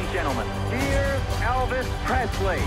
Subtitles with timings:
[0.00, 2.60] and gentlemen, here's Elvis Presley.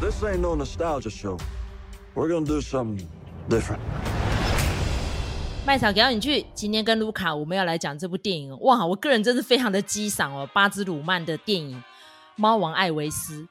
[0.00, 1.38] This ain't no nostalgia show.
[2.14, 3.06] We're gonna do something
[3.48, 3.80] different.
[5.66, 8.84] 麦草给到你去，今天跟卢卡我们要来讲这部电影哇！
[8.86, 11.76] 我个人真是非常的激赏哦，巴兹鲁曼的电影
[12.36, 13.42] 《猫王艾维斯》。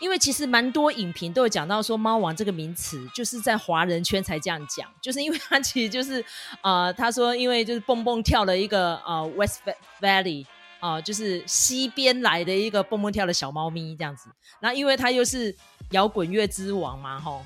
[0.00, 6.24] 因为其实蛮多影评都有讲到说，猫王这个名词就是在华人圈才这样讲，就是因为他其实就是
[6.62, 9.60] 呃，他说因为就是蹦蹦跳了一个呃 West
[10.00, 10.46] Valley
[10.80, 14.28] 啊、呃，就是西边来的一个蹦蹦跳的小猫咪这样子，
[14.60, 15.54] 然后因为他又是
[15.90, 17.44] 摇滚乐之王嘛，吼，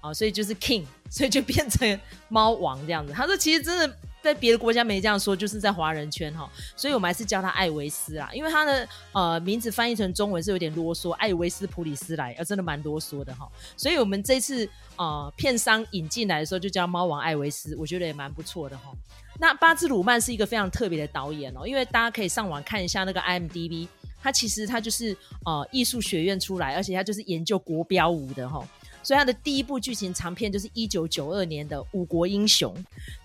[0.00, 3.12] 啊，所以就是 King，所以就变成猫王这样子。
[3.12, 3.96] 他说其实真的。
[4.24, 14.66] 在别的国家没这样说，就是在华人圈哈，所以我们还是叫他艾维斯啦，因为他的呃名字翻译成中文是有点啰嗦，艾维斯普里斯莱，呃，真的蛮啰嗦的哈，所以我们这次
[14.96, 18.90] 呃片商引进来的时候就叫猫王艾维斯，我觉得也蛮不错的哈。
[19.38, 23.88] 那巴兹鲁曼是一个非常特别的导演哦，因为大家可以上网看一下那个 IMDB，
[24.22, 28.66] 他其实他就是呃艺术学院出来，而且他就是研究国标舞的哈。
[29.04, 32.74] 所以他的第一部剧情长片就是一九九二年的《五国英雄》。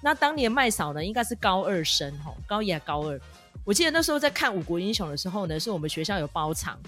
[0.02, 3.20] 那当年麦嫂呢，应该是高二生哈，高一还高二。
[3.66, 6.80] 我记得那时候在看《五国英雄》的时候呢，是我们学校有包场，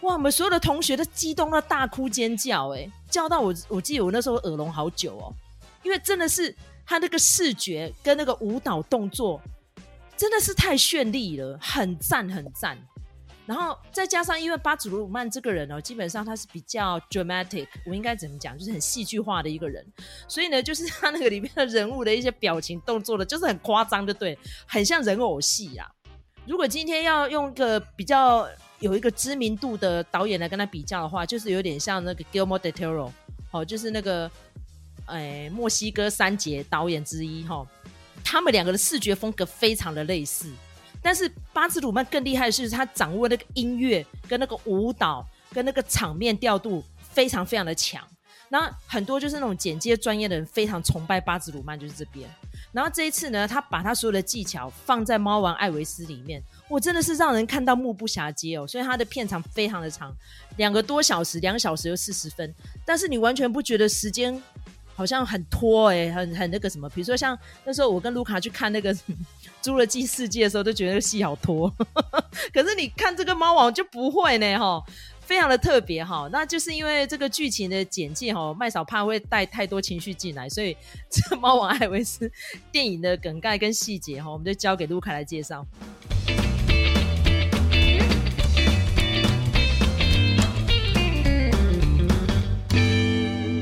[0.00, 5.32] 哇，我们所有的同学都激动到大哭尖叫，哎，叫到我，我记得我那时候耳聋好久哦，
[5.82, 9.40] 因为真的是他那个视觉跟那个舞蹈动作
[10.16, 12.76] 真的是太绚丽了，很赞很赞。
[13.50, 19.84] 然后再加上，因为巴兹鲁曼这个人哦，基本上他是比较 dramatic，我应该怎么讲，就是很戏剧化的一个人。
[20.28, 25.90] 所以呢，就是他那个里面的人物的一些表情动作的，就是很夸张，就对，很像人偶戏啊。
[26.46, 33.10] 如果今天要用一个比较有一个知名度的导演来跟他比较的话，就是有点像那个 Guillermo del Toro，
[33.50, 34.30] 哦，就是那个
[35.06, 37.66] 哎墨西哥三杰导演之一哈、哦，
[38.22, 40.52] 他们两个的视觉风格非常的类似。
[41.02, 48.06] 但是巴兹鲁曼更厉害的是，他掌握那个音乐跟那个舞蹈跟那个场面调度非常非常的强。
[48.52, 52.28] 那很多就是那种剪接专业的人非常崇拜巴兹鲁曼，就是这边。
[52.72, 58.66] 然后这一次呢，他把他所有的技巧放在《猫王艾维斯》里面，我真的是让人看到目不暇接哦。
[58.66, 60.12] 所以他的片长非常的长，
[60.56, 62.52] 两个多小时，两小时又四十分，
[62.84, 64.40] 但是你完全不觉得时间
[64.96, 66.88] 好像很拖哎、很很那个什么。
[66.90, 68.94] 比如说像那时候我跟卢卡去看那个。
[69.62, 71.68] 侏罗纪世界的时候都觉得戏好拖，
[72.52, 74.82] 可是你看这个猫王就不会呢哈，
[75.20, 76.28] 非常的特别哈。
[76.32, 80.76] 那就是因为这个剧情的简介哈，麦嫂怕会带太多情绪进来，所以
[81.10, 82.30] 这猫王艾维斯
[82.72, 85.66] 电影的梗概跟细节哈，我们就交给卢卡来介绍。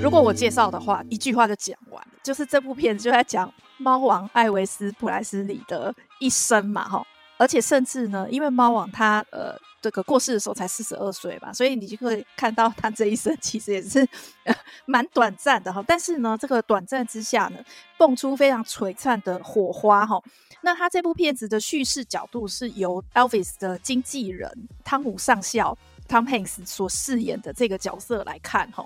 [0.08, 3.52] 如果我介绍的话，一句话就讲完了，就是这部片就在讲。
[3.76, 14.00] 猫王艾维斯普莱斯里的一生嘛，哈，而且甚至呢，因为猫王他呃这个过世的时候才四十二岁吧，所以你就会看到他这一生其实也是
[14.44, 14.54] 呃
[14.86, 15.84] 蛮短暂的哈。
[15.86, 17.58] 但是呢，这个短暂之下呢，
[17.98, 20.20] 蹦出非常璀璨的火花哈。
[20.62, 24.50] 那他这部片子的叙事角度是由 Elvis 的经纪人
[24.82, 25.76] 汤姆上校
[26.08, 28.84] Tom Hanks 所饰演的这个角色来看哈。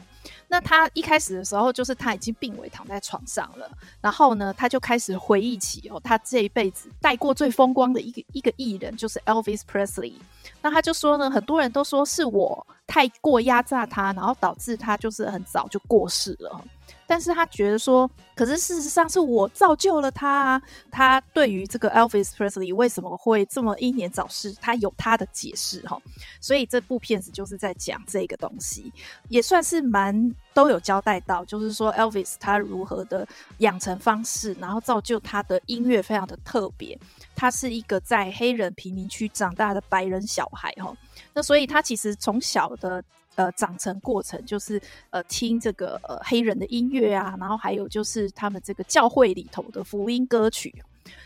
[0.48, 10.14] 那他一开始的时候，就是他已经病危躺在床上了，然后呢，他就开始回忆起哦，他这一辈子带过最风光的一个一个艺人就是 Elvis Presley。
[10.60, 16.64] 那他就说呢，很多人都说是我太过压榨他，然后导致他就是很早就过世了。
[17.12, 20.62] 但是他觉得说，可是事实上是我造就了他啊。
[20.90, 26.00] 他对于这个 Elvis Presley 为什么会这么英年早逝，他有他的解释哈。
[26.40, 28.90] 所以这部片子就是在讲这个东西，
[29.28, 33.28] 也算是蛮都有交代到，就是说 Elvis 他如何的
[33.58, 36.98] 养成方式，然后造就他的音乐非常的特别。
[37.36, 40.96] 他是一个在黑人贫民区长大的白人小孩哈，
[41.34, 43.04] 那所以他其实从小的。
[43.34, 50.74] 呃，长成过程就是呃，听这个呃黑人的音乐啊，然后还有就是他们这个教会里头的福音歌曲，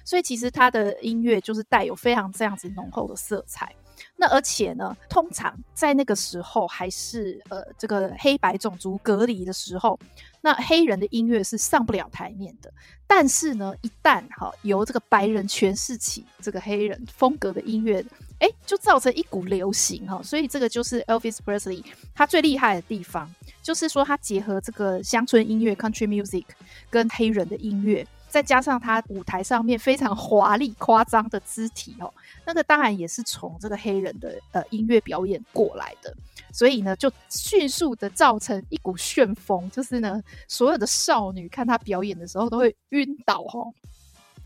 [0.05, 3.75] 所以其实他的音乐就是带有非常这样子浓厚的色彩。
[4.15, 9.99] 那而且呢，通常在那个时候还是呃这个黑白种族隔离的时候，
[10.41, 12.73] 那黑人的音乐是上不了台面的。
[13.07, 18.05] 但是呢，一旦哈由这个白人诠释起这个黑人风格的音乐。
[18.39, 21.83] 哎，就造成一股流行哈，所以这个就是 Elvis Presley
[22.15, 26.45] 他最厉害的地方，就是说他结合这个乡村音乐 （country music）
[26.91, 28.07] 跟黑人的音乐。
[28.29, 32.13] 再加上他舞台上面非常华丽夸张的肢体哦，
[32.45, 36.15] 那个当然也是从这个黑人的呃音乐表演过来的，
[36.53, 43.73] 所以呢就迅速的造成一股旋风，就是呢所有的少女看他表演的时候都会晕倒哦。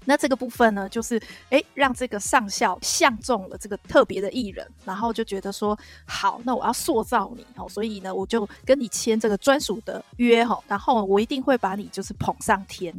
[0.04, 1.20] 那这个部分呢，就是
[1.50, 12.94] 诶让这个上校相中了这个特别的艺人，然后就觉得说好，那我要塑造你哦，所以呢，我就跟你签这个专属的约哈，然后我一定会把你就是捧上天。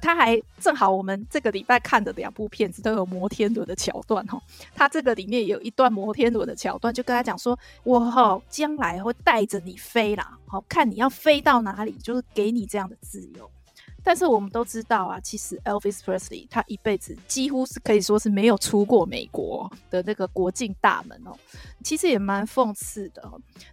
[0.00, 4.40] 他还正好我们这个礼拜看的两部片子都有摩天轮的桥段哈，
[4.74, 13.50] 他这个里面有一段摩天轮的桥段，就跟他讲说，我哈将来会带着你飞啦，好看你要飞到哪里，就是给你这样的自由。
[14.04, 21.32] 但是我们都知道啊，其实 Elvis Presley 他一辈子几乎是可以说是没有出过美国的那个国境大门哦，
[21.84, 23.22] 其实也蛮讽刺的。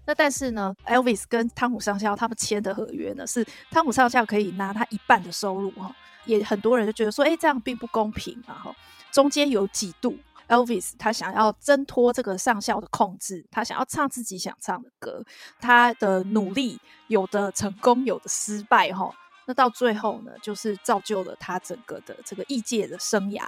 [0.06, 5.96] 那但是呢，Elvis 跟汤姆上校他们签的合约呢，是汤姆上校可以拿他一半的收入哈，
[6.26, 8.76] 也很多人就觉得说，哎，这样并不公平啊哈。
[9.12, 10.16] 中间有几度
[10.48, 15.24] ，Elvis 他想要挣脱这个上校的控制，他想要唱自己想唱的歌，
[15.60, 19.12] 他的努力有的成功，有的失败哈。
[19.50, 23.44] 那到最后呢，就是造就了他整个的这个异界的生涯，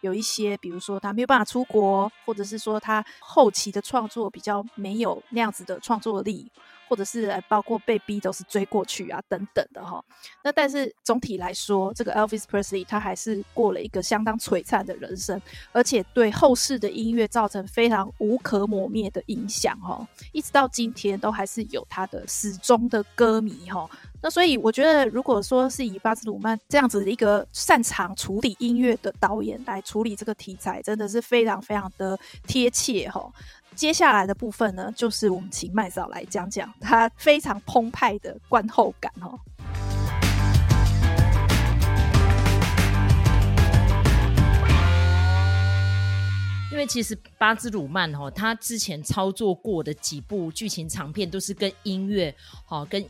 [0.00, 6.50] 有一些，比如说他没有办法出国，或者是说他后期的创作比较没有那样子的创作力。
[6.92, 10.04] 或者是包括被 Beatles 追过去啊等等的哈，
[10.44, 15.40] 那但是总体来说，这个 Elvis Presley 他还是过了一个相当璀璨的人生，
[15.72, 23.88] 而且对后世的音乐造成非常无可磨灭的影响哈，一直到今天都还是有他的始终的歌迷哈。
[24.22, 33.32] 那所以我觉得，如果说是以巴兹鲁曼这样子一个擅长处理音乐的导演来处理这个题材，真的是非常非常的贴切哈。
[33.74, 39.38] 接下来的部分呢，就是我们请麦嫂来讲讲他非常澎湃的观后感哦。
[46.70, 52.34] 因为其实巴兹鲁曼哈，他之前操作过的几部剧情长片都是跟音乐
[52.64, 53.04] 哈、跟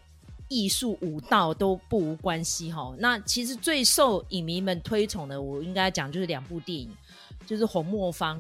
[0.49, 2.95] 艺术舞蹈都不无关系哈。
[2.99, 6.91] 那其实最受影迷们推崇的，我应该讲就是两部电影，
[7.47, 8.39] 就是《红磨坊》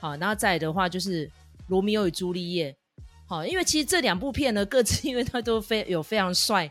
[0.00, 1.30] 好，然后再的话就是。
[1.68, 2.76] 罗密欧与朱丽叶，
[3.26, 6.70] 好，因为其实这两部片呢，各自因为它都非有非常帅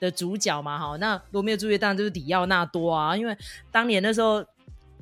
[0.00, 3.36] 的主角嘛，哈，那罗密欧朱丽叶当然就是李奥纳多啊，因为
[3.70, 4.44] 当年那时候，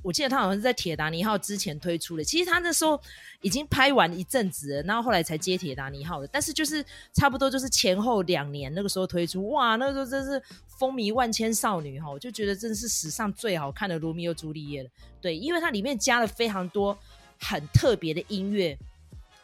[0.02, 3.00] 我记得他好像是在《铁达尼号》之前推出的，其实他那时候
[3.40, 10.42] 已经拍完一阵子了，然后后来才接《铁达尼号》的，但是就是差不多就是前后两年那个时候推出，哇，那个时候真是
[10.78, 14.90] 风靡万千少女哈，我就觉得真的是史上最好看的罗密欧朱丽叶了，
[15.20, 16.96] 对，因为它里面加了非常多
[17.40, 18.78] 很特别的音乐。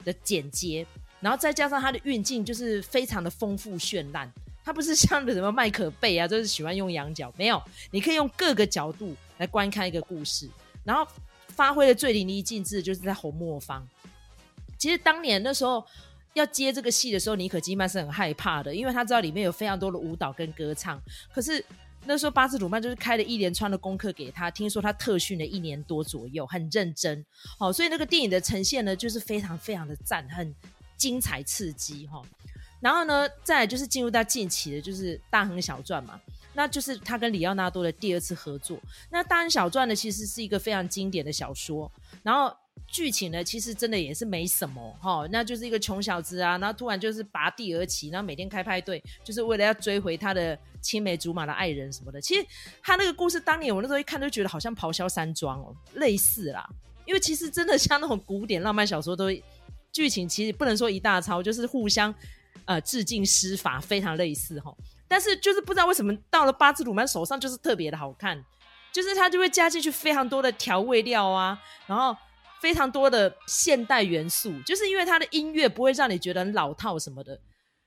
[0.05, 0.87] 的剪接，
[1.21, 4.31] 然后再加上它的运镜，就是非常的丰富绚烂。
[4.65, 7.61] 它不是像什么麦可贝啊，就是喜欢用仰角，没有，
[7.91, 10.49] 你可以用各个角度来观看一个故事，
[10.85, 11.07] 然后
[11.49, 13.87] 发挥的最淋漓尽致，就是在红磨坊。
[14.79, 15.85] 其实当年那时候
[16.35, 21.01] 要接这个戏的时候，妮可基嫚是很害怕的，因为他知道里面有非常多的舞蹈跟歌唱，
[21.33, 21.65] 可是。
[22.05, 27.25] 那时候巴兹鲁曼就是开了一连串的功课给他，听说他特训了一年多左右，很认真，
[27.59, 30.55] 哦，所以那个电影的呈现呢，就是非常非常的赞，很
[30.97, 32.23] 精彩刺激哈。
[32.81, 36.21] 然后呢，再来就是进入到近期的，就是《大亨小传》嘛，
[36.55, 38.79] 那就是他跟里奥纳多的第二次合作。
[39.11, 41.91] 那《大亨小传》呢，其实是一个非常经典的小说，
[42.23, 42.55] 然后。
[42.89, 52.21] 剧情呢，其实真的也是没什么哈，那就是一个穷小子啊，然后突然就是拔地而起，然后每天开派对，就是为了要追回他的青梅竹马的爱人什么的。
[52.21, 52.47] 其实
[52.83, 56.69] 他那个故事，当年我那时候一看就觉得好像咆哮山庄哦，类似啦。
[57.07, 59.27] 因为其实真的像那种古典浪漫小说，都
[59.91, 62.15] 剧情其实不能说一大抄，就是互相
[62.65, 64.75] 呃致敬施法，非常类似哈。
[65.09, 68.45] 但是就是不知道为什么到了巴兹鲁曼手上就是特别的好看，
[68.93, 72.15] 就是他就会加进去非常多的调味料啊，然后。
[72.61, 77.37] 非常多的现代元素，就是因为他的音乐不会让你觉得很老套什么的。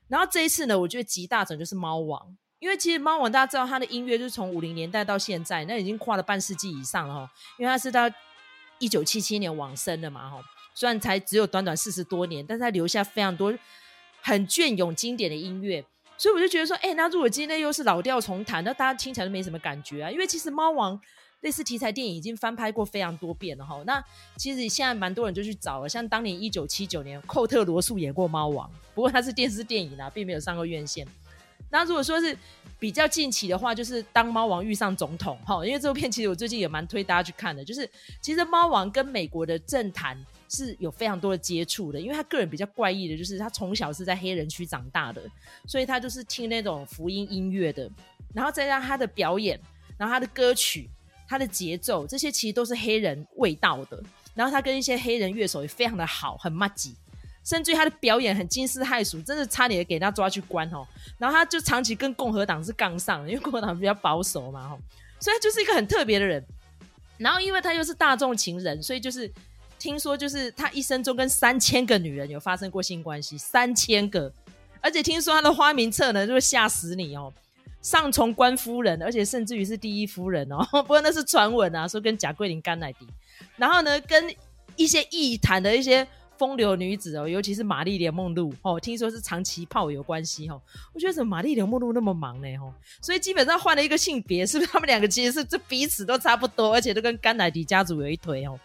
[0.06, 7.30] 然后这一次呢，我觉得集大成就是猫王，因为其实猫王大家知道他的音乐就是从五零年代到现在，那已经跨了半世纪以上了哈。
[7.58, 8.10] 因为他是到
[8.78, 10.40] 一九七七年往生的嘛哈，
[10.74, 13.52] 虽然才只有短短四十多年，但是他留下非常多
[14.22, 15.84] 很隽永经典的音乐，
[16.16, 20.10] 所以我就觉得说，哎，那如果今天又是老调重弹，那大家听起来都没什么感觉啊。
[20.10, 21.00] 因为其实猫王。
[21.42, 24.02] 类似题材电影已经翻拍过非常多遍了哈，那
[24.36, 31.06] 其实现在蛮多人就去找了，像当年一九七九年寇特罗素演过《猫王》，不过它是电视电影啊，并没有上过院线。
[31.70, 32.36] 那如果说是
[32.78, 37.88] 比较近期的话，就是《当猫王遇上总统》哈，因为这部片其实我最近也蛮推大家去看的， 就是
[38.20, 40.16] 其实猫王跟美国的政坛
[40.48, 45.22] 是有非常多的接触的，因为他个人比较怪异的，就是他从小是在黑人区长大的，
[45.66, 47.90] 所以他就是听那种福音音乐的，
[48.34, 49.60] 然后再让他的表演，
[49.98, 50.88] 然后他的歌曲。
[51.28, 54.00] 他的节奏，这些其实都是黑人味道的。
[54.32, 56.94] 然后他跟一些黑人乐手也非常的好，很麻吉，
[57.46, 60.84] 甚至于他的表演很惊世骇俗，真的差点给他抓去关哦。
[61.16, 64.78] 然后他就长期跟共和党是杠上，因为 共和党比较保守嘛，吼，
[65.20, 66.44] 所以他就是一个很特别的人。
[67.18, 69.32] 然后因为他又是大众情人，所以就是
[69.78, 74.30] 听说就是他一生中跟三千个女人有发生过性关系，三千个，
[74.80, 77.32] 而且听说他的花名册呢就会吓死你哦。
[77.80, 83.06] 上从官夫人，而且甚至于是第一夫人哦， 不过那是传闻啊，说跟贾桂林、甘乃迪，
[83.56, 84.34] 然后呢，跟
[84.74, 86.04] 一些艺坛的一些
[86.38, 90.60] 风流女子哦，尤其是玛丽莲梦露哦，听说是长期炮友关系哦。
[90.94, 92.48] 我觉得怎么玛丽莲梦露那么忙呢？
[92.56, 98.58] 哦，所以基本上换了一个性别，是不是他们两个其实是这彼此都差不多，而且都跟甘乃迪家族有一腿哦，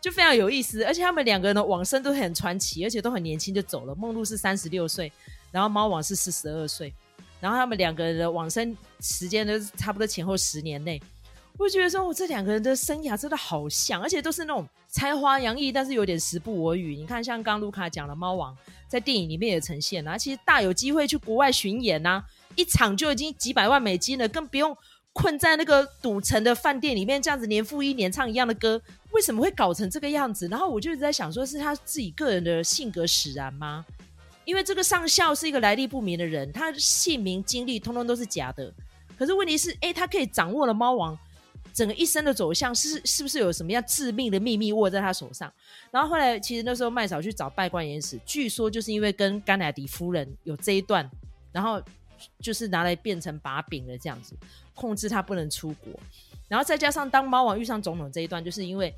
[0.00, 0.82] 就非常有意思。
[0.84, 3.94] 而且他们两个人的往生都很传奇，而且都很年轻就走了。
[3.94, 5.12] 梦露是三十六岁，
[5.50, 6.92] 然后猫王是四十二岁。
[7.38, 11.00] 然后他们两个人的往生时间都是差不多前后十年内，
[11.58, 16.94] 我觉得说，我这两个人的生涯真的好像，而且都是那种才华洋溢，但是有点时不我与。
[16.94, 22.22] 你看，像刚卢卡讲的猫王，在电影里面也呈现了，其实大有机会去国外巡演呐、
[22.56, 24.76] 一场就已经几百万美金了，更不用
[25.14, 28.80] 困在那个赌城的饭店里面，这样子年复一年唱一样的歌，
[29.12, 30.46] 为什么会搞成这个样子？
[30.48, 33.84] 然后我就一直在想，说是他自己个人的性格使然吗？
[34.44, 38.70] 因为这个上校是一个来历不明的人，他姓名、经历通通都是假的。
[39.18, 41.18] 可是问题是，哎，他可以掌握了猫王
[41.76, 45.52] 整个一生的走向，是是不是有什么样致命的秘密握在他手上？
[45.90, 51.06] 然后后来，其实那时候麦嫂去找拜官野史，据说就是因为跟甘乃迪夫人有这一段，
[51.52, 51.82] 然后
[52.40, 54.34] 就是拿来变成把柄了，这样子
[54.74, 55.92] 控制他不能出国。
[56.48, 58.94] 然后再加上当猫王遇上总统这一段，就是因为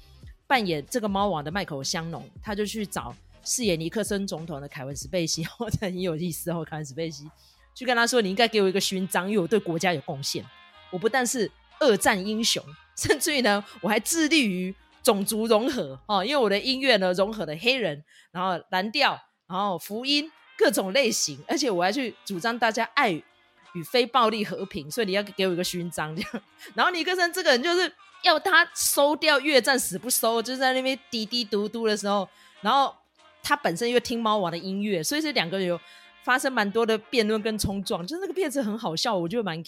[0.47, 3.12] 扮演这个猫王的麦口香农，他就去找。
[3.44, 6.62] 饰演尼克森总统的凯文史贝西，或者很有意思哦。
[6.68, 7.30] 凯文史贝西
[7.75, 10.44] 去跟他说：“你应该给我一个勋章，因为我对国家有贡献。
[10.90, 12.62] 我不但是二战英雄，
[12.97, 16.25] 甚至于呢，我还致力于种族融合哦。
[16.25, 24.90] 因为我的音乐呢，融合了黑人，然后蓝调，然后福音各种类型，而且我还去主张大家爱与非暴力和平。
[24.90, 26.42] 所以你要给我一个勋章，这样。
[26.75, 27.92] 然后尼克森这个人就是
[28.23, 32.28] 要他收掉越战，死不收，就在那边嘀嘀嘟嘟的时候，
[32.61, 32.94] 然后。
[33.40, 35.80] 他本身又听猫王的音乐，所以这两个人有
[36.23, 39.62] 发生蛮多的辩论跟冲撞，就是那个片子很好笑，我觉得蛮。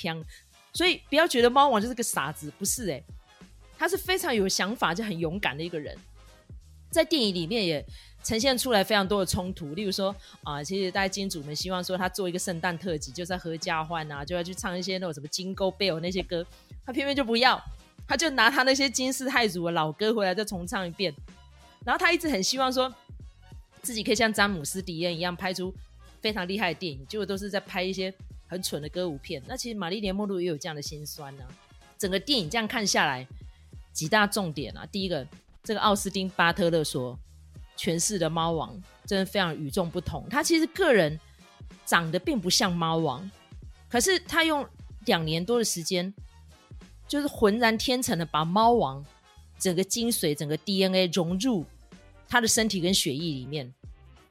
[0.72, 3.02] 所以不要觉得猫王就是个傻子，不是诶、
[3.78, 5.96] 他是非常有想法，就很勇敢的一个人。
[6.90, 7.84] 在电影里面也
[8.22, 16.46] 呈现出来非常多的冲突，例如说啊，其实大家金主们希望说他做一个圣诞特辑，就是合家欢啊，就要去唱一些那种什么 Jingle Bell 那些歌，
[16.84, 17.62] 他偏偏就不要，
[18.08, 21.14] 他就拿他那些惊世骇俗的老歌回来再重唱一遍。
[21.84, 22.92] 然后他一直很希望说。
[23.82, 25.74] 自己可以像詹姆斯·迪恩一样拍出
[26.20, 28.14] 非常厉害的电影，结果都是在拍一些
[28.50, 29.40] 很蠢的歌舞片。
[29.46, 31.44] 那其实玛丽莲梦露也有这样的心酸呢、
[31.96, 33.24] 整个电影这样看下来，
[33.92, 34.84] 几大重点啊。
[34.86, 35.24] 第一个，
[35.62, 37.16] 这个奥斯汀·巴特勒说
[37.78, 40.26] 诠释的猫王真的非常与众不同。
[40.28, 41.18] 他其实个人
[41.86, 43.30] 长得并不像猫王，
[43.88, 44.66] 可是他用
[45.06, 46.12] 两年多的时间，
[47.06, 49.04] 就是浑然天成的把猫王
[49.58, 51.64] 整个精髓、整个 DNA 融入。
[52.32, 53.74] 他的身体跟血液里面，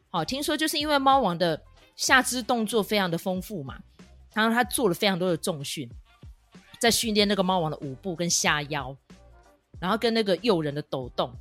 [0.09, 1.61] 好，听说就是因为猫王的
[1.97, 3.77] 下肢动作非常的丰富嘛，
[4.33, 5.89] 然后他做了非常多的重训，
[6.79, 8.95] 在训练那个猫王的舞步跟下腰，
[9.79, 11.31] 然后跟那个诱人的抖动。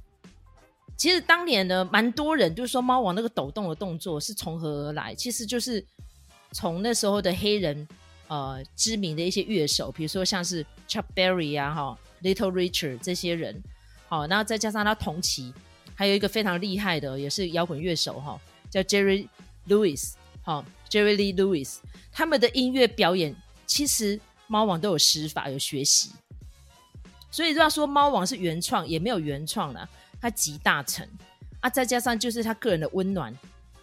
[0.96, 5.84] 其实当年呢，蛮多人就是说猫王那个抖动的动作是从何而来，其实就是
[6.52, 7.86] 从那时候的黑人
[8.26, 13.62] 呃知名的一些乐手，比如说像是 Chuck Berry 啊，哈，Little Richard 这些人，
[14.08, 15.54] 好，然后再加上他同期。
[15.94, 18.40] 还有一个非常厉害的，也是摇滚乐手哈，
[18.70, 19.26] 叫 Jerry
[19.66, 20.12] Lewis，
[20.48, 21.76] 哦，Jerry Lee Lewis，
[22.10, 23.36] 他们的音乐表演
[23.66, 26.10] 其实猫王都有师法有学习，
[27.30, 29.86] 所以要说猫王是原创也没有原创啦，
[30.20, 31.06] 他集大成
[31.60, 33.36] 啊，再加上就是他个人的温暖，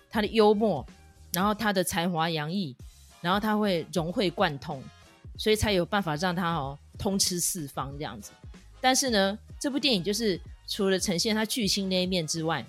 [0.09, 0.85] 他的幽默，
[1.31, 2.75] 然后他的才华洋溢，
[3.21, 4.83] 然后他会融会贯通，
[5.37, 8.31] 所以才有办法让他哦通吃四方这样子。
[8.81, 10.39] 但是呢，这部电影就是。
[10.67, 12.65] 除了呈现他巨星那一面之外，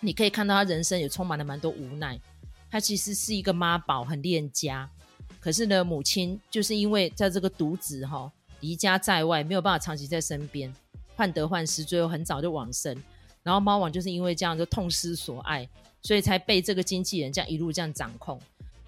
[0.00, 2.18] 你可以看到他人生也充满了蛮多无奈。
[2.70, 4.88] 他其实是一个妈宝，很恋家，
[5.40, 10.72] 可是呢，母亲就是因为在这个独子哈、离家在外，没有办法长期在身边，
[11.16, 12.96] 患得患失，最后很早就往生。
[13.42, 15.68] 然后猫王就是因为这样就痛失所爱，
[16.02, 18.40] 所以才被这个经纪人这样一路这样掌控。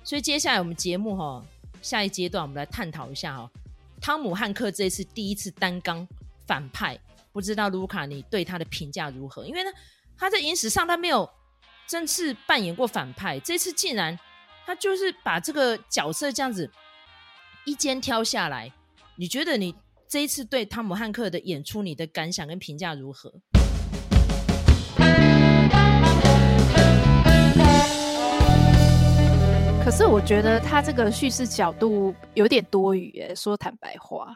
[0.04, 1.44] 所以接下来我们节目哈、
[1.80, 3.50] 下一阶段我们来探讨一下哈、哦，
[4.00, 6.06] 汤姆汉克这一次第一次担纲
[6.46, 6.98] 反派。
[7.32, 9.46] 不知道卢卡你对他的评价如何？
[9.46, 9.70] 因为呢，
[10.18, 11.28] 他在影史上他没有
[11.86, 14.18] 正式扮演过反派，这次竟然
[14.64, 16.70] 他就是把这个角色这样子
[17.64, 18.72] 一肩挑下来。
[19.16, 19.74] 你觉得你
[20.08, 23.30] 这一次对汤姆汉克的演出，你的感想跟评价如何？
[29.84, 34.34] 可是我觉得他这个叙事角度有点多余，哎，说坦白话，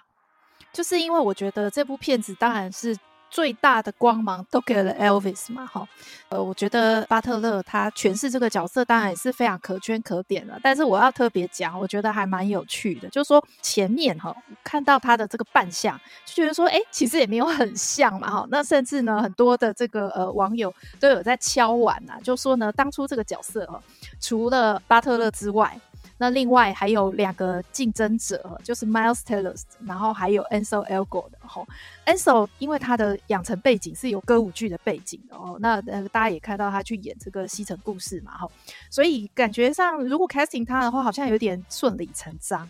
[0.73, 2.95] 就是因为我觉得这部片子当然是。
[3.31, 5.87] 最大的光芒都给了 Elvis 嘛，哈，
[6.29, 10.59] 呃，我觉得巴特勒他诠释这个角色当然也是非常可圈可点了。
[10.63, 18.47] 但是我要特别讲，我觉得还蛮有趣的，就是说前面哈看到他的这个扮相，就觉得说，哎，其实也没有很像嘛，哈。
[18.51, 23.81] 那甚至呢，很多的这个呃网友都有在敲碗呐、啊，就说呢，当初这个角色哈，
[24.21, 25.79] 除了巴特勒之外。
[26.19, 29.55] 那另外还有两个竞争者，就是 Miles Teller，
[29.85, 31.67] 然后还有 Ansel e l g o r 的哈。
[32.07, 38.49] Ansel 因为他的养成背景是有歌舞剧的背景的哦，那呃大家也看到他去演这个西城故事嘛哈，
[38.91, 42.67] 所以感觉上如果 casting 他的话，好像有点顺理成章。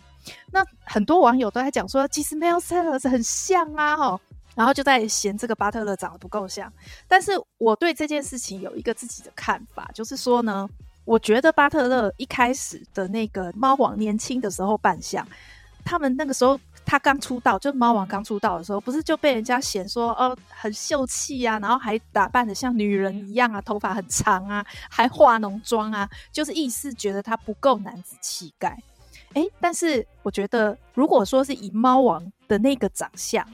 [0.51, 4.19] 那很多网友都在讲说，其实 Miles Teller 很像啊哈，
[4.55, 6.71] 然后就在嫌这个巴特勒长得不够像。
[7.07, 10.69] 但是我对这件事情有一个自己的看法，就是说呢。
[11.07, 15.25] 我觉得巴特勒一开始的那个猫王年轻的时候扮相，
[15.85, 28.77] 他们那个时候他刚出道，就猫王刚出道的时候，不是就被人家嫌说哦很秀气啊，然后还打扮得像女人一样啊，头发很长啊，还化浓妆啊，就是意思觉得他不够男子气概。
[29.33, 33.47] 诶，但是我觉得如果说是以猫王的那个长相。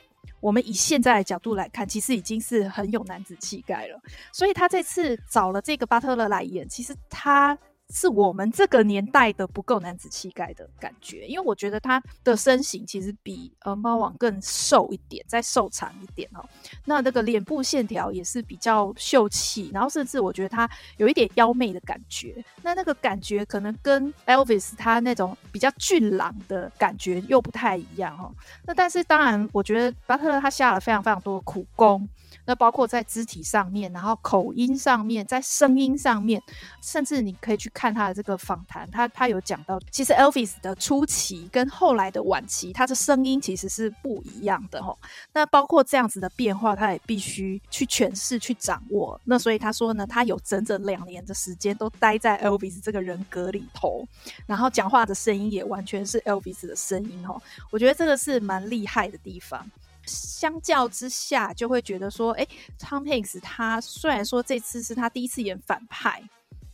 [0.44, 3.98] 我们以现在的角度来看，其实已经是很有男子气概了。
[4.34, 7.58] 所以他这次找了这个巴特勒来演，其实他。
[7.90, 16.44] 是我们这个年代的不够男子气概的感觉，因为我觉得他的身形其实比呃猫王更瘦一点，再瘦长一点哦。
[16.86, 22.44] 那那个脸部线条也是比较秀气，然后甚至我觉得他有一点妖媚的感觉。
[22.62, 28.34] 那那个感觉可能跟 Elvis 他那种比较俊朗的感觉又不太一样哦。
[28.66, 32.08] 那但是当然，我觉得巴特勒他下了非常非常多的苦功。
[32.46, 36.42] 那包括在肢体上面，然后口音上面，在声音上面，
[36.82, 44.98] 甚至你可以去看他的这个访谈，他他有讲到，其实 Elvis 的初期跟后来的晚期，他的声音其实是不一样的吼。
[45.34, 49.20] 那包括这样子的变化，他也必须去诠释、去掌握。
[49.26, 54.06] 那所以他说呢，他有整整两年的时间都待在 Elvis 这个人格里头，
[54.46, 57.42] 然后讲话的声音也完全是 Elvis 的声音吼。
[57.72, 59.70] 我觉得这个是蛮厉害的地方。
[60.06, 62.48] 相较之下，就会觉得说，哎
[62.80, 66.22] ，Tom Hanks 他虽然说这次是他第一次演反派，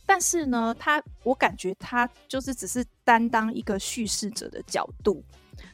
[0.06, 5.22] 但是呢，他我感觉他就是只是担当一个叙事者的角度，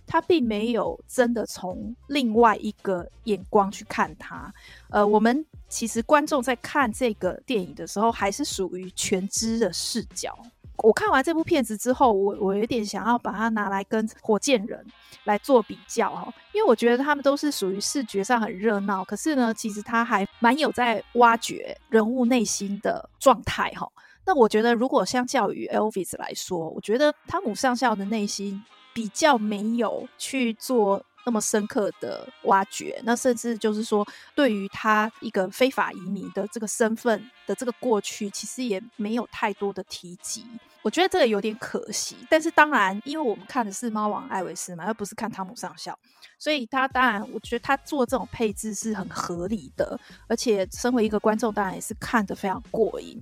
[0.07, 4.53] 他并没有真的从另外一个眼光去看他。
[4.91, 10.39] 呃，我们其实观众在看这个电影的时候，还是属于全知的视角。
[10.79, 14.85] 我看完这部片子之后，我我有点想要把它拿来跟火箭人
[15.25, 23.91] 来做比较哈，因为我觉得他们都是属于视觉上很热闹，可是呢，其实他还蛮有在挖掘人物内心的状态哈。
[24.25, 28.63] 那我觉得，如果相较于 Elvis 来说，我觉得汤姆上校的内心
[28.93, 31.05] 比较没有去做。
[31.27, 40.47] 那么深刻的挖掘，那甚至就是说，对于他一个非法移民的这个身份的这个过去，其实也没有太多的提及。
[40.83, 42.17] 我觉得这个有点可惜。
[42.31, 45.99] 但是当然，因为我们看的是猫王艾维斯嘛，而不是看汤姆上校，
[46.39, 49.99] 所以他当然，我觉得他做这种配置是很合理的。
[50.29, 53.21] 而且，身为一个观众，当然也是看得非常过瘾。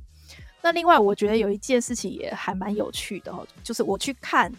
[0.61, 4.53] 那另外，我觉得有一件事情也还蛮有趣的哦，就是我去看。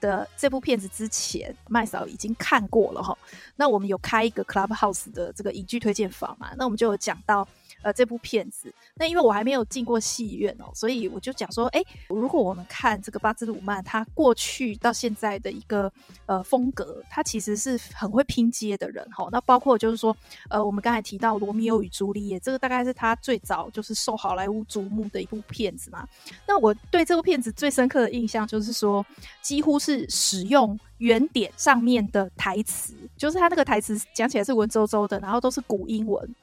[0.00, 3.16] 的这部片子之前，麦嫂已经看过了哈。
[3.56, 6.50] 那我们有开一个 Clubhouse 的这个影剧推荐房嘛？
[6.56, 7.46] 那我们就有讲到。
[7.82, 15.90] 呃，这部片子，那因为我还没有进过戏院哦，所以我就讲说，哎，如果我们看这个巴兹鲁曼他过去到现在的一个
[16.26, 19.28] 呃风格，他其实是很会拼接的人哈。
[19.32, 20.14] 那包括就是说，
[20.48, 26.06] 呃，我们刚才提到《罗密欧与朱丽叶》，这个大概是他最早就是受好莱坞瞩目的一部片子嘛。
[26.46, 29.04] 那我对这部片子最深刻的印象就是说，
[29.40, 36.34] 几乎是使用原点上面的台词，就是他那个台词讲起来是文绉绉的，然后都是古英文。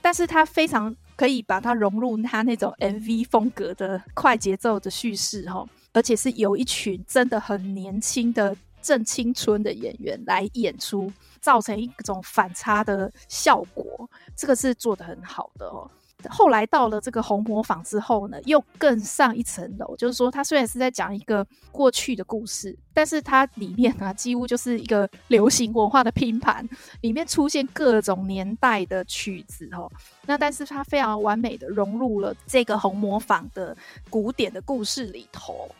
[0.00, 15.90] 但是他非常可以把它融入他那种 MV 风格的快节奏的叙事哈，而且是有一群真的很年轻的正青春的演员来演出，造成一种反差的效果，这个是做的很好的哦。
[16.28, 19.96] 后来到了这个红磨坊之后呢，又更上一层楼。
[19.96, 26.68] 就是说，他虽然是在讲一个过去的故事，但是它里面呢，几乎就是一个流行文化的拼盘，
[27.02, 29.90] 里面出现各种年代的曲子哦。
[30.26, 33.76] 那但是它非常完美的融入了这个红磨坊的
[34.10, 35.70] 古典的故事里头。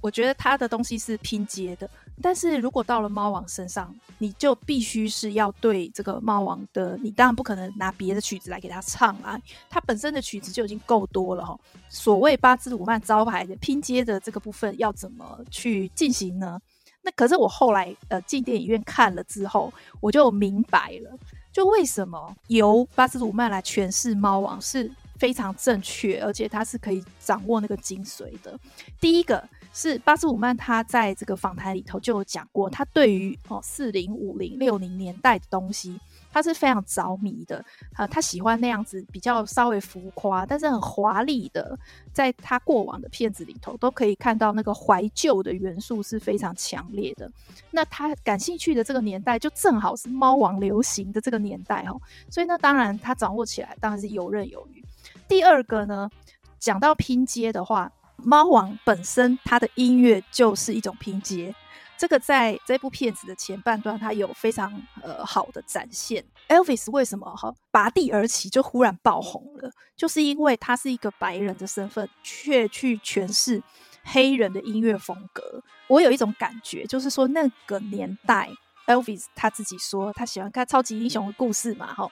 [0.00, 1.88] 我觉得他的东西是拼接的，
[2.20, 11.58] 但是如果到了猫王身上，你就必须是要对这个猫王的，你当然不可能拿别的曲子来给他唱啊，他本身的曲子就已经够多了哈。
[11.88, 16.60] 所谓巴兹鲁曼招牌的拼接的这个部分要怎么去进行呢？
[17.00, 21.18] 那可是我后来呃进电影院看了之后，我就明白了，
[21.52, 28.56] 就为什么由巴兹鲁曼来诠释猫王是非常正确，而且他是可以掌握那个精髓的。
[29.00, 29.42] 第一个。
[29.72, 35.98] 是巴兹鲁曼，他在这个访谈里头就有讲过，他对于哦四零五零六零年代的东西，
[36.30, 37.64] 他是非常着迷的。
[37.96, 41.78] 呃，他喜欢那样子比较稍微浮夸，但是很华丽的，
[42.12, 47.30] 在他过往的片子里头都可以看到那个怀旧的元素是非常强烈的。
[47.70, 54.84] 那他感兴趣的这个年代，就正好是猫王流行的这个年代哦，所以呢，当然他掌握起来当然是游刃有余。
[55.26, 56.10] 第二个呢，
[56.58, 57.90] 讲到拼接的话。
[58.24, 61.54] 猫王本身，它的音乐就是一种拼接，
[61.98, 66.24] 这个在这部片子的前半段，它有非常呃好的展现。
[66.48, 69.70] Elvis 为什么哈拔地而起就忽然爆红了？
[69.96, 73.62] 就是因为他是一个白人的身份，却去诠释
[74.02, 75.62] 黑人的音乐风格。
[75.88, 78.50] 我有一种感觉，就是说那个年代
[78.86, 82.10] ，Elvis 他自己说他喜欢看超级英雄的故事嘛，哈。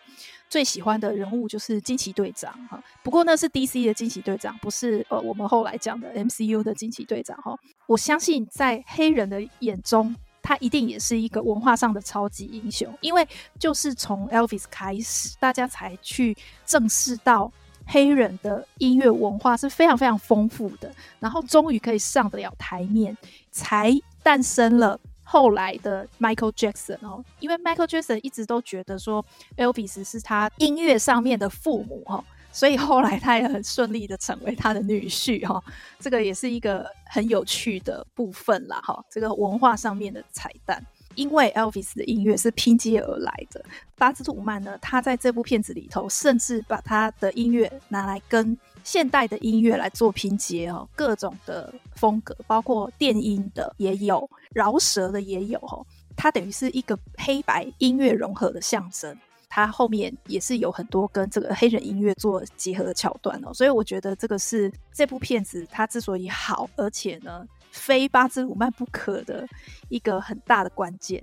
[0.48, 7.56] 最喜欢的人物就是惊奇队长哈，不过那是 DC 的惊奇队长，不是呃我们后来讲的 MCU 的惊奇队长哈。
[7.86, 13.24] 我相信在黑人的眼中，他一定也是一个文化上的超级英雄，因为
[13.60, 17.52] 就是从 Elvis 开始，大家才去正视到
[17.86, 23.16] 黑人的音乐文化是非常非常丰富的，然后终于可以上得了台面，
[23.52, 24.98] 才诞生了。
[25.32, 29.24] 后来的 Michael Jackson 哦，因为 Michael Jackson 一直都觉得说
[29.56, 35.62] Elvis 是他音乐上面的父母哈，所以后来他也很顺利的成为他的女婿哈，
[36.00, 40.84] 这个也是一个很有趣的部分啦哈，这个文化上面的彩蛋。
[41.16, 43.64] 因为 Elvis 的音乐是拼接而来的，
[43.96, 55.84] 巴兹鲁曼呢，他在这部片子里头甚至把他的音乐拿来跟现代的音乐来做拼接哦，各种的风格，包括电音的也有，饶舌的也有哦。
[56.16, 59.16] 它等于是一个黑白音乐融合的象征，
[59.48, 63.54] 它后面也是有很多跟这个黑人音乐做结合的桥段哦。
[63.54, 69.46] 所以我觉得这个是这部片子它之所以好，而且呢非巴兹鲁曼不可的
[69.88, 71.22] 一个很大的关键。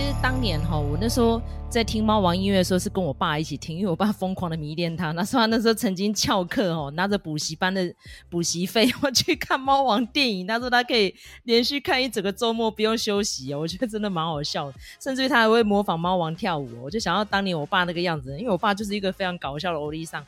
[0.00, 5.12] 其实当年哈，我那时候在听猫王音乐的时候，是跟我爸一起听，因为我爸疯狂的迷恋他。
[5.12, 7.94] 那时候他那时候曾经翘课哦，拿着补习班的
[8.30, 10.46] 补习费，我去看猫王电影。
[10.46, 14.74] 他说他可以连续看一整个周末不用休息，我觉得真的蛮好笑的。
[14.98, 20.24] 甚至于他还会模仿猫王跳舞，我就想到当年我爸那个样子，因为我爸就是一个非常搞笑的欧丽桑。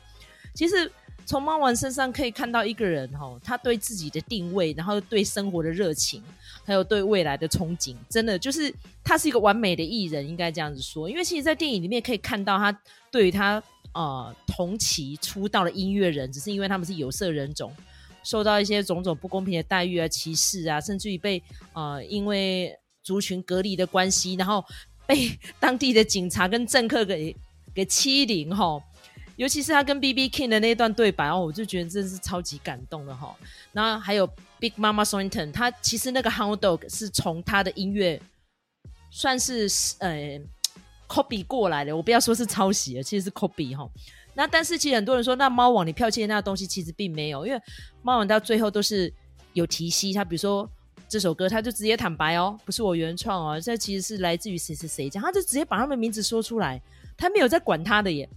[0.53, 0.91] 其实。
[1.25, 6.21] 从猫王身上可以看到一个人哈，他对自己的定位，然后对生活的热情，
[6.65, 11.09] 还有对未来的憧憬，真的就是他是一个完美的艺人，应该这样子说。
[11.09, 12.77] 因为其实，在电影里面可以看到他
[13.09, 13.61] 对于他
[13.93, 17.73] 呃同期出道的音乐人，只是因为他们是有色人种，
[18.23, 21.41] 受到一些种种不公平的待遇啊、歧视啊，甚至于被
[21.73, 24.63] 呃因为族群隔离的关系，然后
[25.07, 27.35] 被当地的警察跟政客给
[27.73, 28.81] 给欺凌哈。
[29.35, 30.29] 尤其是他跟 B.B.
[30.29, 33.35] King 的那段对白哦，我就觉得真的是超级感动的哈。
[33.71, 34.27] 然后还有
[34.59, 38.21] Big Mama Thornton，他其实那个 Hound Dog 是从他的音乐
[39.09, 39.67] 算是
[39.99, 40.39] 呃
[41.07, 43.89] copy 过来的，我不要说是抄袭了，其实是 copy 哈。
[44.35, 47.61] 那但是其实很多人说，那猫王你剽窃那东西其实并没有，因为
[48.01, 49.11] 猫王到最后都是
[49.53, 50.69] 有提息，他比如说
[51.09, 56.81] 这首歌，他就直接坦白哦，不是我原创哦，这其实是来自于谁谁谁这样，他就直接把他们名字说出来，
[57.17, 58.27] 他没有在管他的耶。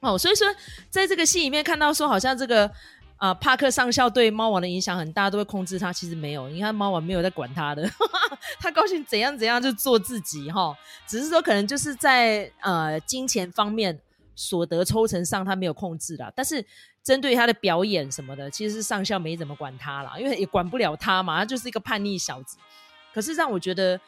[0.00, 0.46] 哦，所以说，
[0.88, 2.70] 在这个戏里面看到说，好像这个
[3.16, 5.92] 啊、帕克上校对猫王的影响很大，都会控制他。
[5.92, 7.86] 其实没有，你看猫王没有在管他的，
[8.58, 10.74] 他高兴怎样怎样就做自己哈。
[11.06, 13.98] 只是说可能就是在呃金钱方面
[14.34, 16.32] 所得抽成上他没有控制啦。
[16.34, 16.64] 但是
[17.02, 22.56] 针对他的表演什么的，其实是上校没怎么管他啦，因为也管不了他嘛，他就是一个叛逆小子。
[23.12, 24.00] 可是让我觉得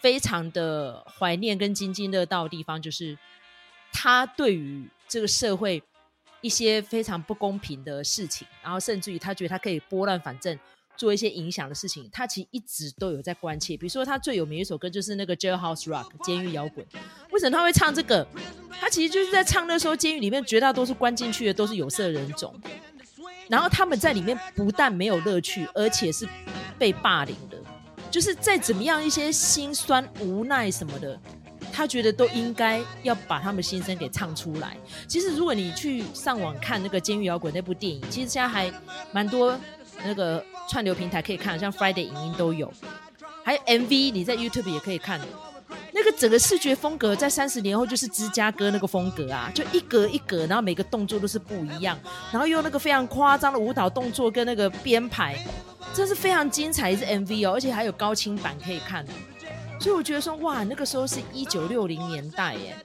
[0.00, 3.16] 非常的怀念跟津津乐道的地方，就是
[3.92, 4.88] 他对于。
[5.12, 5.82] 这个社会
[6.40, 10.56] 一些非常不公平的事情，然后甚至于他觉得他可以拨乱反正，
[10.96, 13.76] 做一些影响的事情，他其实一直都有在关切。
[13.76, 16.86] 比如说他最有名一首歌就是那个 Jailhouse Rock 监狱摇滚。
[17.32, 18.24] 为什么他会唱这个？
[18.70, 22.54] 他其实就是在唱那时候监狱里面绝大多数关进去的都是有色人种，
[23.48, 26.24] 然后他们在里面不但没有乐趣，而且是
[26.78, 27.58] 被霸凌的。
[28.12, 31.20] 就是再怎么样一些心酸无奈什么的。
[31.72, 34.76] 他觉得都应该要把他们心声给唱出来。
[35.08, 38.72] 其实如果你去上网看那个《监狱摇滚》那部电影，其实现在还
[39.12, 39.58] 蛮多
[40.04, 42.72] 那个串流平台可以看，像 Friday 影音都有，
[43.44, 45.20] 还有 MV，你在 YouTube 也可以看。
[45.92, 51.98] 那个整个视觉风格在三十年后就是芝加哥那个风格啊，就一格一格，然后每个动作都是不一样，
[52.32, 55.36] 然后用那个非常夸张的舞蹈动作跟那个编排，
[55.92, 59.04] 真是非常精彩一支 MV 哦，而且还有高清版可以看，
[59.80, 62.76] 所以我觉得说哇，那个时候是一九六零年代耶，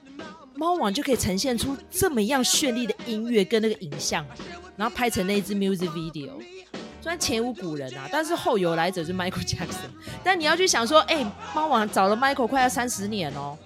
[0.54, 4.26] 猫王就可以呈现出这么样绚丽的音乐跟那个影像，
[4.76, 6.30] 然后拍成那一支 music video。
[7.02, 9.90] 虽然前无古人啊，但是后有来者是 Michael Jackson。
[10.24, 13.56] 但你要去想说，哎、猫王找了 Michael 快要三十年哦，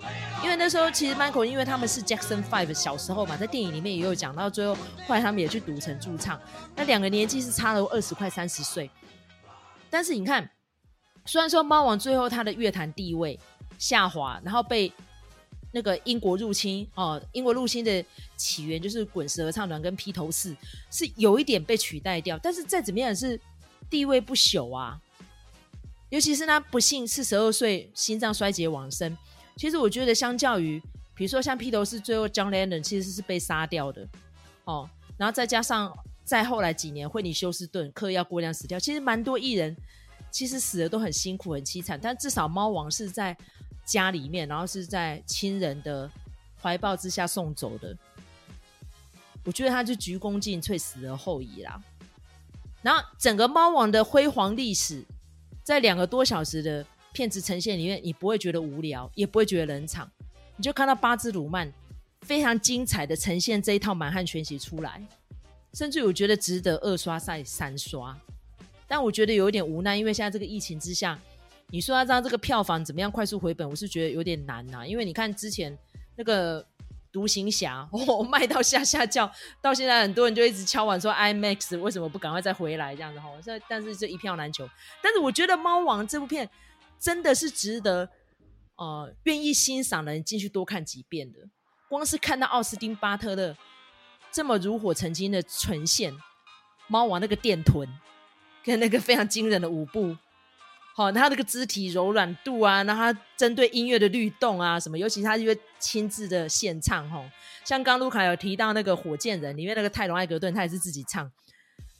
[0.42, 4.74] 因为那时候其实 Michael 因为他们是 Jackson Five 小时候嘛，在电影里面也有讲到，最后
[5.06, 6.38] 后来他们也去赌城驻唱，
[6.76, 8.90] 那两个年纪是差了二十快三十岁。
[9.88, 10.50] 但是你看，
[11.30, 13.38] 虽然说猫王最后他的乐坛地位
[13.78, 14.92] 下滑，然后被
[15.70, 18.04] 那个英国入侵哦，英国入侵的
[18.36, 20.56] 起源就是滚石合唱团跟披头士
[20.90, 23.40] 是有一点被取代掉，但是再怎么样是
[23.88, 25.00] 地位不朽啊。
[26.08, 29.16] 尤其是他不幸四十二岁心脏衰竭往生，
[29.54, 30.82] 其实我觉得相较于，
[31.14, 34.04] 比如说像披头士最后 John Lennon 其实是被杀掉的
[34.64, 39.76] 哦，然后再加上再后来几年惠尼休斯顿嗑药过量死掉，其实蛮多艺人
[40.30, 43.36] 其实死的都很辛苦很凄惨，但至少猫王是在。
[43.82, 46.08] 家里面，然后是在亲人的
[46.62, 47.96] 怀抱之下送走的。
[49.42, 51.82] 我觉得他就鞠躬尽瘁，死而后已啦。
[52.82, 55.04] 然后整个猫王的辉煌历史，
[55.64, 60.08] 在两个多小时的片子呈现里面，你不会觉得无聊，也不会觉得冷场。
[60.54, 61.72] 你就看到巴兹鲁曼
[62.20, 65.04] 非常精彩的呈现这一套满汉全席出来，
[65.74, 68.16] 甚至我觉得值得二刷再三刷。
[68.90, 71.16] 但我觉得有一点无奈，因为现在这个疫情之下。
[71.72, 73.70] 你说要让这个票房怎么样快速回本？
[73.70, 75.78] 我是觉得有点难呐、因为你看之前
[76.16, 76.66] 那个
[77.12, 79.30] 独行侠 哦，卖到下下叫，
[79.62, 83.28] 到现在很多人就一直敲碗说 IMAX 为什么不赶快再回来这样子哈？
[83.40, 84.68] 这但是这一票难求。
[85.00, 86.50] 但是我觉得《猫王》这部片
[86.98, 88.10] 真的是值得
[88.74, 91.38] 呃愿意欣赏的人进去多看几遍的。
[91.88, 93.56] 光是看到奥斯汀巴特勒
[94.32, 96.12] 这么如火纯青的呈现，
[96.88, 97.88] 《猫王》那个电臀
[98.64, 100.16] 跟那个非常惊人的舞步。
[100.96, 107.24] 哦，他那个肢体柔软度啊，那他针对音乐的律动啊，什么，尤其他因为亲自的献唱，吼，
[107.64, 111.30] 像刚卢卡有提到那个火箭人里面那个泰隆艾格顿，他也是自己唱。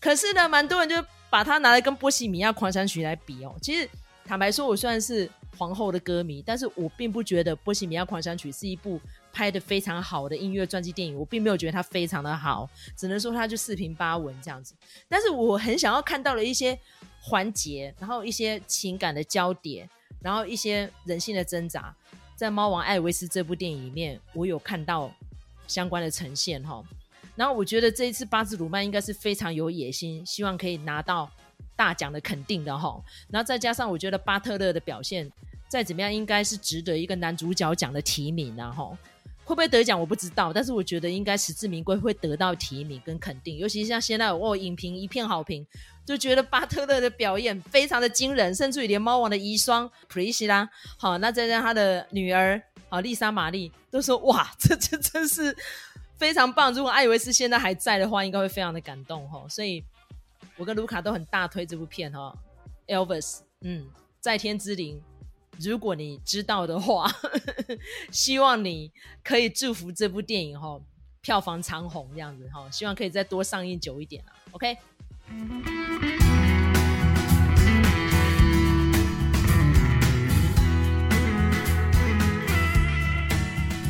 [0.01, 3.57] 可是呢，蛮多人就把他拿来跟波西米亚狂想曲来比哦。
[3.63, 3.89] 其实
[4.27, 9.01] 坦白说，我虽然是皇后的歌迷，但是我并不觉得波西米亚狂想曲是一部
[9.33, 14.75] 拍得非常好的音乐传记电影，我并没有觉得它非常的好，只能说它就四平八稳这样子。
[15.09, 16.79] 但是我很想要看到了一些。
[17.23, 19.87] 环节，然后一些情感的交叠，
[20.23, 21.95] 然后一些人性的挣扎，
[22.35, 25.13] 在《猫王艾维斯》这部电影里面，我有看到
[25.69, 26.83] 相关的呈现哈。
[27.37, 31.31] 然后我觉得这一次巴兹鲁曼应该是非常有野心，希望可以拿到
[31.77, 32.99] 大奖的肯定的哈。
[33.29, 35.31] 然后再加上我觉得巴特勒的表现，
[35.69, 38.97] 再怎么样应该是值得一个男主角奖的提名然后。
[39.51, 43.59] 会不会得奖我不知道，但是我觉得应该实至名归，会得到提名跟肯定。
[43.59, 45.67] 尤其是像现在哦，影评一片好评，
[46.07, 55.57] 就觉得巴特勒的表演非常的惊人，甚至于连猫王的遗孀普利希拉，好，那再让他的女儿好丽莎玛丽，都说哇，这这真是
[56.17, 56.73] 非常棒。
[56.73, 59.45] 如果艾维斯现在还在的话，应该会非常的感动哈。
[59.49, 59.83] 所以
[60.57, 62.33] 我跟卢卡都很大推这部片哈
[62.87, 63.89] ，Elvis，嗯，
[64.21, 65.03] 在天之灵。
[65.61, 67.11] 如果你知道的话，
[68.11, 68.91] 希望你
[69.23, 70.81] 可以祝福这部电影哈，
[71.21, 75.80] 票房长虹这样子哈，希望可以再多上映久一点啊，OK。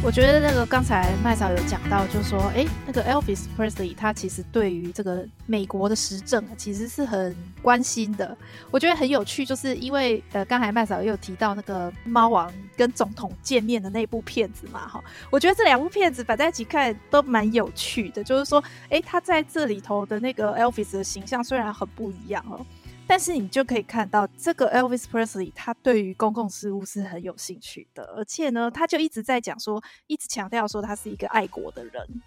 [0.02, 8.34] 我觉得那个刚才麦嫂有讲到，就是说，哎，那个 Elvis Presley 他其实对于这个美国的时政其实是很关心的。
[8.70, 18.24] 我觉得很有趣，就是因为呃，刚才麦嫂也有提到那个猫王跟总统见面的那部片子嘛，哈，我觉得这两部片子摆在一起看都蛮有趣的。
[18.24, 22.64] 就是说，哎，他在这里头的那个 Elvis 的形象虽然很不一样哦。
[23.10, 32.22] 但是你就可以看到，这个 Elvis Presley 他对于公共事务是很有兴趣的，而且呢，他就一直在讲说，一直强调说他是一个爱国的人。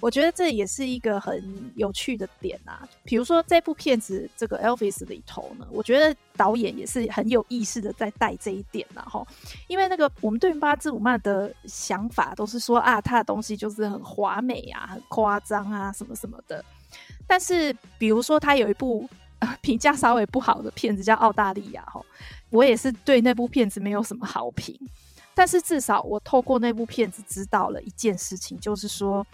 [0.00, 2.82] 我觉得这也是一个很有趣的点啊。
[3.04, 9.24] 比如说这部片子这个 Elvis 里头呢，我觉得导演也是很有意识的在带这一点然后，
[9.68, 16.62] 因为那个我们对于巴兹鲁曼的想法都是说啊，他的东西就是很华美啊，很夸张啊，什么什么的。
[17.24, 19.08] 但是比如说他有一部。
[19.62, 22.00] 评价稍微不好的片子叫《澳大利亚》哈，
[22.50, 24.78] 我也是对那部片子没有什么好评。
[25.34, 29.26] 但是至少我透过那部片子知道了一件事情，就是说。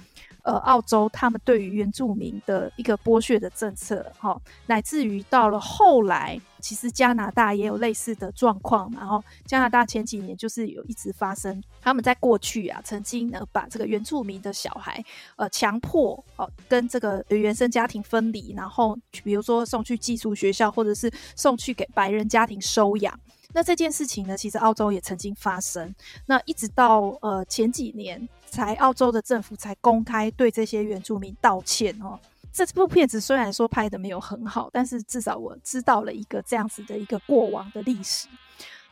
[0.42, 8.90] 呃，澳洲他们对于原住民的一个剥削的政策，哈、哦，乃至于到了后来，其实加拿大也有类似的状况。
[8.92, 15.05] 然后加拿大前几年就是有一直发生，他们在过去啊，曾经呢把这个原住民的小孩，
[15.37, 23.18] 呃，强迫哦跟这个原生家庭分离，然后比如说送去寄宿学校，或者是送去给白人家庭收养。
[23.52, 25.94] 那这件事情呢，其实澳洲也曾经发生。
[26.26, 28.28] 那一直到呃前几年。
[28.50, 32.18] 才澳洲的政府才公开对这些原住民道歉哦。
[32.52, 38.26] 这部片子虽然说拍的没有很好，但是至少我知道了一个这样子的一个过往的历史。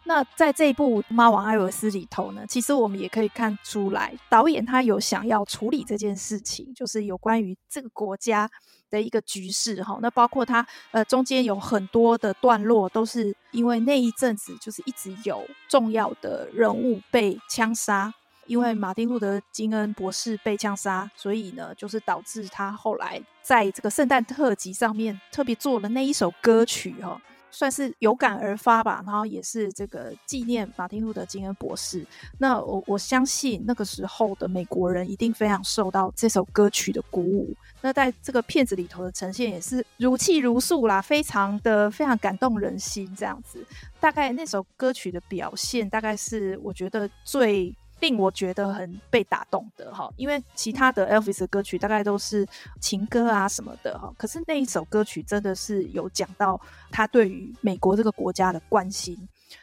[0.08, 8.50] 那在这一部《猫王艾维斯》里头呢，其实我们也可以看出来，导演他有想要处理这件事情，就是有关于这个国家
[8.88, 9.98] 的一个局势哈。
[10.00, 18.14] 那包括他呃中间有很多的段落，都是因为那一阵子就是一直有重要的人物被枪杀。
[18.46, 29.02] 因为马丁路德金恩博士被枪杀，所以呢，就是导致他后来在这个圣诞特辑上面特别做了那一首歌曲，哈，算是有感而发吧。
[29.06, 32.06] 然后也是这个纪念马丁路德金恩博士。
[32.38, 37.54] 那我我相信那个时候的美国人一定非常受到这首歌曲的鼓舞。
[37.80, 43.64] 那在这个片子里头的呈现也是如泣如诉啦，非常的非常感动人心这样子。
[44.00, 47.74] 大概那首歌曲的表现，大概是我觉得最。
[48.00, 52.46] 令我觉得很被打动的哈，因为其他的 Elvis 的歌曲大概都是
[52.80, 59.16] 情歌啊什么的哈，可是那一首歌曲真的是有讲到他对于美国这个国家的关心，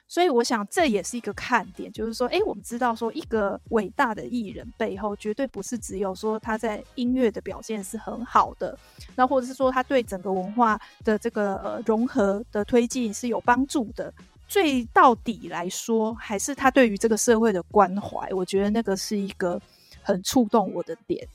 [0.08, 8.78] 所以我想这也是一个看点，就是说，诶，我们知道说一个伟大的艺人背后绝对不是只有说他在音乐的表现是很好的，
[9.15, 14.13] 那或者是说他对整个文化的这个呃融合的推进是有帮助的。
[14.47, 19.60] 最到底来说，还是他对于这个社会的关怀，我觉得那个是一个
[20.01, 21.27] 很触动我的点。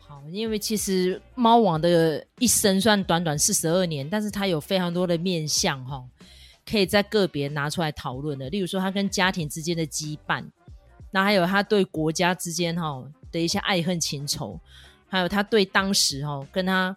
[0.00, 6.04] 好，因为其实猫王的一生算短短四十二年，但是他有非常多的面向哈，
[6.68, 8.50] 可以在个别拿出来讨论的。
[8.50, 10.44] 例如说，他跟家庭之间的羁绊，
[11.10, 14.60] 那还有他对国家之间哈的一些爱恨情仇，
[15.08, 16.96] 还有他对当时哈跟他。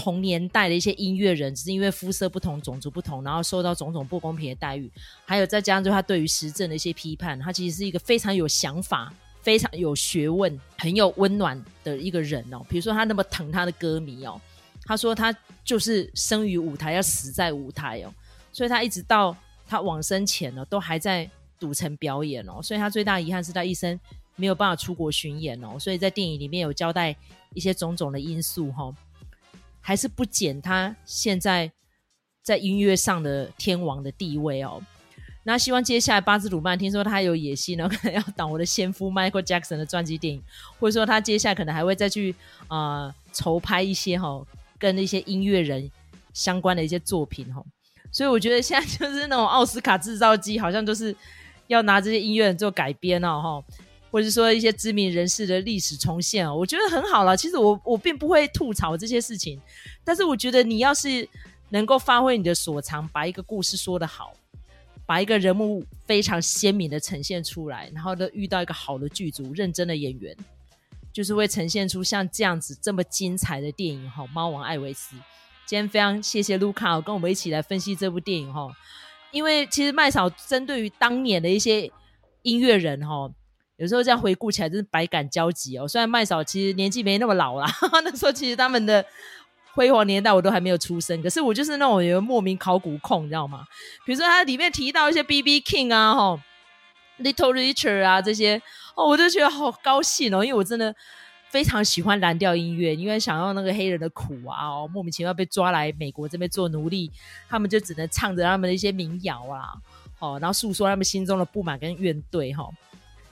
[0.00, 4.90] 同年代的一些音乐人，只是因为肤色不同、种族不同，然后受到种种不公平的待遇，
[5.26, 12.64] 还有再加上就他对于时政的一些批判，他其实是一个非常有想法、非常有学问、很有温暖的一个人哦。
[12.66, 14.40] 比如说他那么疼他的歌迷哦，
[14.84, 18.12] 他说他就是生于舞台，要死在舞台哦，
[18.52, 19.36] 所以他一直到
[19.66, 22.62] 他往生前呢，都还在赌城表演哦。
[22.62, 24.00] 所以他最大遗憾是他一生
[24.36, 25.78] 没有办法出国巡演哦。
[25.78, 27.14] 所以在电影里面有交代
[27.52, 28.90] 一些种种的因素哈、
[29.80, 31.70] 还是不减他现在
[32.42, 34.82] 在音乐上的天王的地位哦。
[35.42, 40.42] 那希望接下来巴兹鲁曼听说他有野心哦，可能要当我的先夫 Michael Jackson 的传记电影，
[40.78, 42.34] 或者说他接下来可能还会再去
[42.68, 44.46] 啊、呃、筹拍一些哈、哦、
[44.78, 45.90] 跟那些音乐人
[46.34, 47.66] 相关的一些作品哈、哦。
[48.12, 51.16] 所以我觉得现在就是那种奥斯卡制造机，好像就是
[51.68, 53.74] 要拿这些音乐人做改编哦哈。
[54.10, 57.36] 或者说一些知名人士的历史重现哦，我觉得很好了。
[57.36, 59.60] 其实我我并不会吐槽这些事情，
[60.02, 61.28] 但是我觉得你要是
[61.68, 64.32] 能够发挥你的所长，把一个故事说得好，
[65.06, 70.36] 把一个人物非常鲜明的呈现出来，然后呢遇到一个好的剧组、认真的演员，
[71.12, 74.26] 就是会呈现出像这样子这么精彩的电影哈。
[74.34, 75.14] 猫王艾维斯，
[75.66, 78.68] 今天非常谢谢卢卡跟我们一起来分析这部电影哈，
[79.30, 81.88] 因为其实麦嫂针对于当年的一些
[82.42, 83.30] 音乐人哈。
[83.80, 85.88] 有时候这样回顾起来，真是百感交集哦。
[85.88, 87.66] 虽然麦嫂其实年纪没那么老啦，
[88.04, 89.02] 那时候其实他们的
[89.72, 93.64] 辉煌年代我都还没有出生，可是我就是那种有莫名考古控，你知道吗？
[94.04, 95.62] 比如说他里面提到一些 B.B.
[95.62, 96.38] King 啊、吼
[97.20, 98.60] Little Richard 啊这些
[98.94, 100.94] 哦，我就觉得好高兴哦，因为我真的
[101.48, 107.10] 非常喜欢蓝调音乐，因为想要那个黑人的苦啊，哦，莫名其妙被抓来美国这边做奴隶，
[107.48, 109.72] 他们就只能唱着他们的一些民谣啊，
[110.18, 112.68] 哦，然后诉说他们心中的不满跟怨怼哈。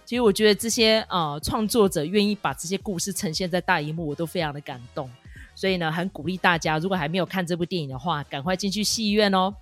[0.08, 5.06] 其实我觉得这些呃创作者愿意把这些故事呈现在大荧幕，我都非常的感动。
[5.54, 9.54] 所以呢，很鼓励大家，如果还没有看这部电影的话，赶快进去戏院哦。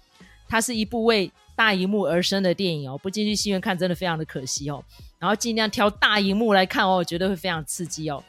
[0.46, 4.80] 它是一部为大荧幕而生的电影哦，不进去戏院看真的非常的可惜哦。
[5.18, 8.22] 然后尽量挑大荧幕来看哦，我觉得会非常刺激哦，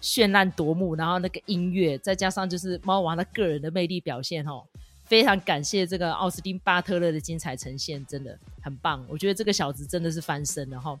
[0.00, 0.96] 绚烂夺目。
[0.96, 4.64] 然后那个音乐，再加上就是猫王他个人的魅力表现哦，
[5.04, 9.04] 非常感谢这个奥斯汀巴特勒的精彩呈现，真的很棒。
[9.10, 10.98] 我觉得这个小子真的是翻身了哈。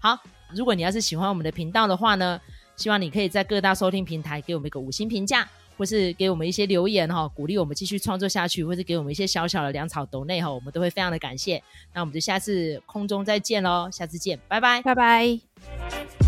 [0.00, 0.18] 好，
[0.54, 2.40] 如果你要是喜欢我们的频道的话呢，
[2.76, 11.62] 希望你可以在各大收听平台给我们一个五星评价，或是给我们一些留言哈，鼓励我们继续创作下去，或是给我们一些小小的粮草斗内哈，我们都会非常的感谢。
[11.92, 16.27] 那我们就下次空中再见喽，下次见，拜拜，拜拜。